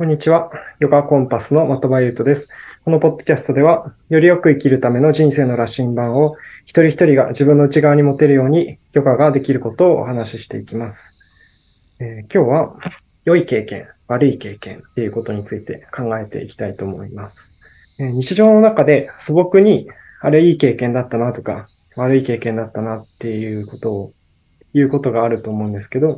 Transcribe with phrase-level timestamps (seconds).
[0.00, 0.50] こんにちは。
[0.78, 2.48] ヨガコンパスの的場優斗です。
[2.86, 11.12] このポッドキャストでは、よりよく生きるための人生の羅針盤を一人一人が自分の内側に持てるようにヨガができることをお話ししていきます。
[12.00, 12.74] えー今日は、
[13.26, 18.02] 良い経験、悪い経験っていうことについて考えていきたいと思います。
[18.02, 19.86] えー日常の中で素朴に、
[20.22, 21.66] あれいい経験だったなとか、
[21.98, 24.10] 悪い経験だったなっていうことを
[24.72, 26.16] 言うことがあると思うんですけど、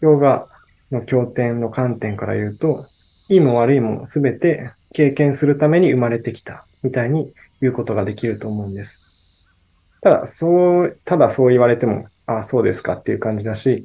[0.00, 0.46] ヨガ
[0.92, 2.84] の経典の観点から言うと、
[3.28, 10.00] いいも悪いもすべて経験するために生まれてきたみたいに言うことができると思うんです。
[10.02, 13.84] ただ、そう、ただそう言われても、ああ、そうですかっていう感じだし、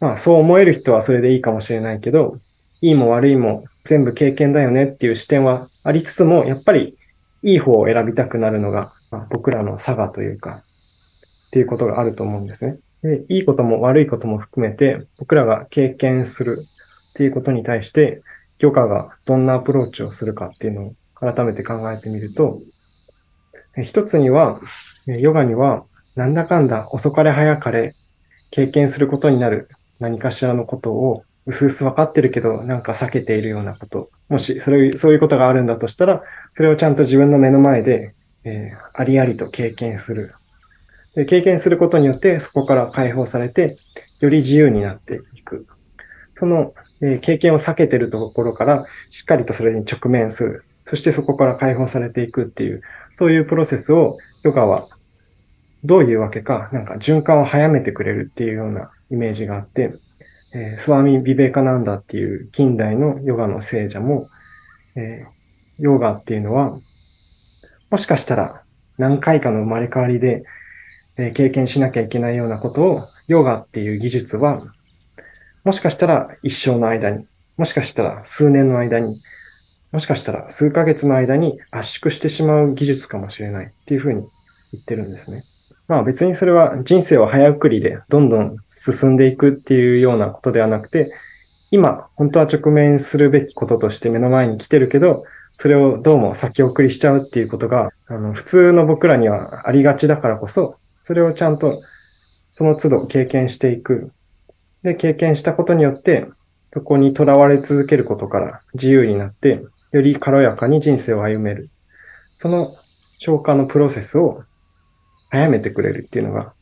[0.00, 2.36] まあそう思える人はそれでいいかもしれないけど、
[2.80, 6.96] いいも悪いも全部経験だよねっていう視点はありつつも、やっぱり
[7.42, 10.62] いい方を選びたくなるのが、まあ僕らの差がというか、
[11.48, 12.76] っていうことがあると思うんですね。
[13.04, 16.58] で、いいことも悪いことも含めて、僕らが経験する
[17.10, 18.22] っていうことに対して、
[18.58, 22.58] ヨガがどんなアプローチをするかっていうのを改めて考えてみると、
[23.84, 24.58] 一つには、
[25.06, 25.84] ヨガには、
[26.16, 27.92] なんだかんだ遅かれ早かれ
[28.52, 29.66] 経験することになる
[30.00, 34.08] 何かしらのことを、うすうす分かってるけど、なんか避けているようなこと。
[34.30, 36.22] もし、それ、そういうことがあるんだとしたら、
[36.54, 38.12] それをちゃんと自分の目の前で、
[38.46, 40.30] えーありありと経験する。
[41.14, 43.76] で経験することによって、そこから解放されて、
[44.20, 45.66] より自由になっていく。
[46.38, 50.62] その、え経験を避けてるところから、しっかりとそれに直面する。
[50.86, 52.80] そしてそこから解放されていくっていう、
[53.14, 54.86] そういうプロセスを、ヨガは、
[55.84, 59.92] どういうわけか、なんか循環を早めてくれるっていうようなイメージがあって、
[60.54, 64.26] えースワミ・ビベカナンダっていう近代のヨガの聖者も、
[64.96, 65.34] えー
[65.82, 66.78] ヨガっていうのは、
[67.90, 68.54] もしかしたら
[68.98, 70.42] 何回かの生まれ変わりで、
[71.18, 74.62] え経験しなきゃいけないようなことを、ヨガっていう技術は、
[75.64, 77.24] もしかしたら一生の間に、
[77.56, 79.16] もしかしたら数年の間に、
[79.92, 84.22] もしかしたら数ヶ月の間に圧縮してしまう技術かもしれないっていうふうに
[84.72, 85.42] 言ってるんですね。
[85.88, 91.12] まあ別にそれは人生を早送りでどんどん進んでいくっていうようなことではなくて、
[91.70, 95.24] 今本当は直面するべきこととして目の前に来てるけど、
[95.56, 101.80] それをどうも先送りしちゃうっていうことが、あの、普通の僕らにはありがちだからこそ、それをちゃんと
[102.50, 104.10] その都度経験していく。
[104.82, 106.26] で、経験したことによって、
[106.72, 109.60] そこにとらわれ続けることから自由になって、
[109.92, 111.68] より軽やかに人生を歩める。
[112.36, 112.74] その
[113.18, 114.42] 消化のプロセスを
[115.30, 116.52] 早めてくれるっていうのが、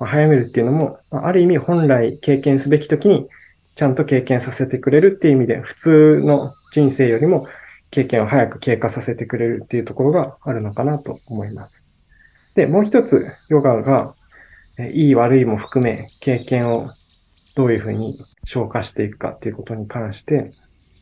[0.00, 3.28] まあ早めるっていうのも、まあある意味本来経験すべき時に
[3.76, 7.46] ちゃんと経験させてくれるっていう意味で、普通の人生よりも
[7.90, 11.83] 経験を早く経過させてくれるっていうところがあるのかなと思います。
[12.54, 14.14] で、もう一つ、ヨガが、
[14.92, 16.88] いい悪いも含め、経験を
[17.56, 20.52] どういうふうに消化していくかっていうことに関して、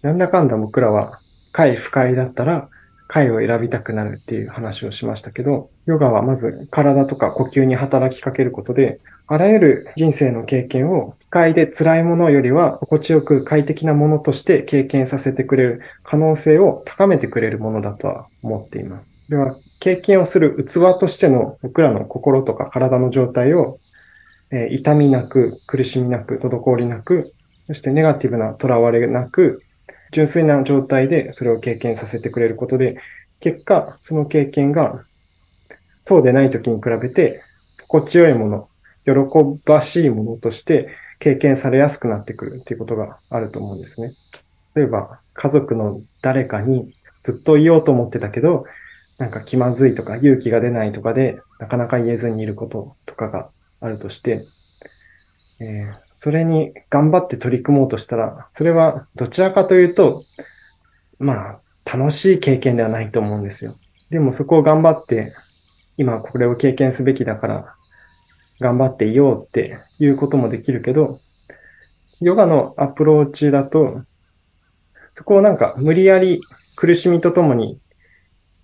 [0.03, 1.19] なんだかんだ僕らは、
[1.53, 2.69] 快不快だったら、
[3.09, 19.12] 快を選びたくなるっていう話をしましたけど、ヨガはまず体とか呼吸に働きかけることで、あらゆる人生の経験を不快で辛いものよりは心地よく快適なものとして経験させてくれる可能性を高めてくれるものだとは思っています。
[19.28, 23.77] では、経験をする器としての僕らの心とか体の状態を、
[24.53, 27.31] えー痛みなく、苦しみなく、滞りなく、
[27.66, 29.60] そしてネガティブな囚われなく、
[30.12, 32.99] 純粋な状態でそれを経験させてくれることで、
[33.41, 35.00] 結果、その経験が、
[36.04, 37.41] そうでない時に比べて、
[37.89, 38.69] 心地よいもの、
[39.04, 39.12] 喜
[39.65, 44.12] ばしいものとして経験されやすくなってくるっていうことがあると思うんですね。
[44.77, 48.65] 例えば、家族の誰かにずっと言おうと思ってたけど、
[49.22, 53.50] なんか気まずいとか勇気が出ないとかで、なかなか言えずにいることとかが
[53.81, 54.44] あるとして、
[55.60, 60.22] えーそれに頑張って取り組もうとしたら、それはどちらかというと、
[61.19, 63.75] まあ、楽しい経験ではないと思うんですよ。
[64.10, 65.33] でもそこを頑張って、
[65.97, 67.65] 今これを経験すべきだから、
[68.60, 71.19] 頑張っていようっていうこともできるけど、
[72.21, 74.00] ヨガのアプローチだと、
[75.15, 76.41] そこをなんか無理やり
[76.77, 77.77] 苦しみとともに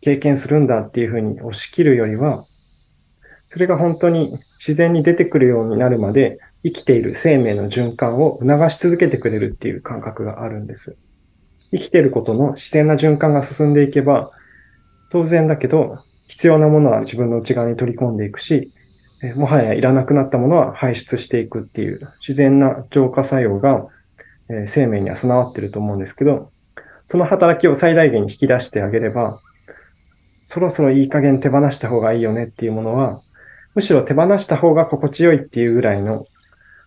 [0.01, 2.45] 経験するんだっていうふうに押し切るよりは、
[3.51, 10.97] それが本当に自然に出てくるようになるまで生きている生命の循環を促し続けてくれるっていう感覚があるんです。
[11.71, 14.31] 生きていることの自然な循環が進んでいけば、
[15.11, 15.99] 当然だけど、
[16.29, 18.71] 必要なものは自分の内側に取り込んでいくし、
[19.35, 23.87] もはやいらなくなったものは排出していくっていう自然な浄化作用が、
[24.67, 26.49] 生命には備わってると思うんですけど、
[27.07, 29.39] その働きを最大限に引き出してあげれば、
[30.49, 33.21] そろそろいい加減手放した方がいいよねっていうものは、
[33.75, 36.25] むしろ手放した方が心地よいっていうぐらいの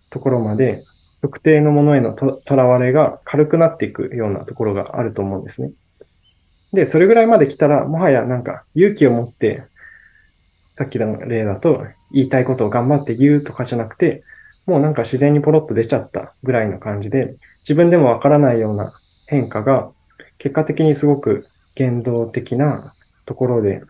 [0.09, 0.81] ところまで
[1.21, 5.69] 特定のものへのとらわれが軽くなっていくようなところがあると思うんですね。
[6.73, 9.61] で、それぐらいまで来たら、もはやなんか勇気を持って、
[10.75, 14.23] さっきの例だと言いたいことを頑張って言うとかじゃなくて、
[14.65, 18.91] もうなんか自然にポロッと出ちゃったぐらいの感じで、自分でもわからないような
[19.27, 19.91] 変化が、
[20.39, 22.93] 結果的にすごく言動的な
[23.31, 23.81] ところで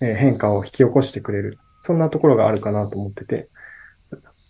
[0.00, 1.56] え変化を引き起こしてくれる。
[1.82, 3.46] そんなところがあるかなと思ってて、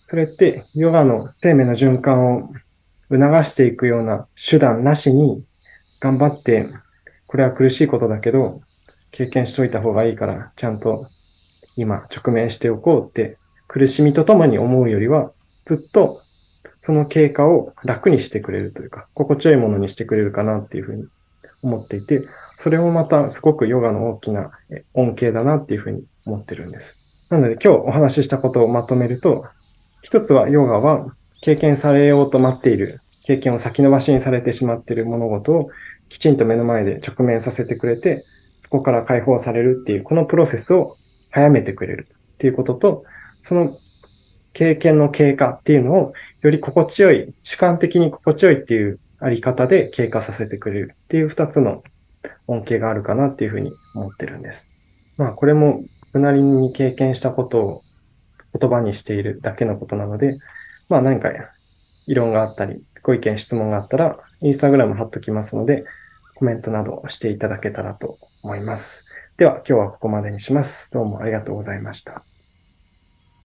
[0.08, 2.48] それってヨガの生命の循環を
[3.10, 5.42] 促していくような手段なしに
[6.00, 6.66] 頑張って、
[7.26, 8.60] これは苦しいことだけど、
[9.12, 11.06] 経験しといた方がいいから、ちゃんと
[11.76, 13.36] 今直面しておこうって
[13.68, 15.30] 苦しみとともに思うよりは、
[15.66, 16.18] ずっと
[16.62, 21.04] その経過を楽にしてくれるというか、心地よいものにしてくれるかなっていうふうに
[21.62, 22.22] 思っていて、
[22.60, 24.50] それもまたすごくヨガの大きな
[24.94, 27.32] 恩恵だなっていうふうに思ってるんです。
[27.32, 29.44] なので今日お話ししたことをまとめると、
[30.02, 31.06] 一つはヨガは
[31.42, 35.70] 経験されようと待っている、経験を先延ばしにされてしまっている物事を
[36.08, 38.24] きちんと目の前で直面させてくれて、
[38.60, 40.96] そこから解放されるっていう、このプロセスを
[41.30, 43.04] 早めてくれるっていうことと、
[43.44, 43.70] その
[44.52, 46.12] 経験の経過っていうのを
[46.42, 51.82] より心地よい、主観的に心地よいっていうあり方で経過させてくれるっていう二つの
[52.48, 54.68] 恩恵があるかなっていうふうに思ってるんです。
[55.18, 55.80] まあこれも
[56.12, 57.80] 僕なりに経験したことを
[58.58, 60.36] 言葉にしているだけのことなので、
[60.88, 61.30] まあ何か
[62.06, 65.84] 異論があったり、ご意見、質問があったら、インスタグラム貼っときますので、
[66.36, 69.04] コメントなどしていただけたらと思います。
[69.36, 70.90] では今日はここまでにします。
[70.92, 72.37] どうもありがとうございました。